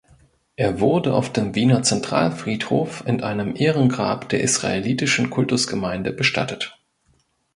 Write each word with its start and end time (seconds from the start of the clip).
Er 0.55 0.79
wurde 0.79 1.13
auf 1.13 1.31
dem 1.31 1.53
Wiener 1.53 1.83
Zentralfriedhof 1.83 3.03
in 3.05 3.21
einem 3.21 3.55
Ehrengrab 3.55 4.27
der 4.29 4.41
Israelitischen 4.41 5.29
Kultusgemeinde 5.29 6.11
bestattet. 6.11 6.79